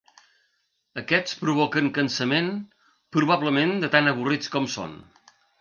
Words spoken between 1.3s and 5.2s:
provoquen cansament, probablement de tan avorrits com són.